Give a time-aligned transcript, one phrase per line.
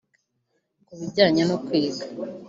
[0.85, 2.03] Ku bijyanye no kwiga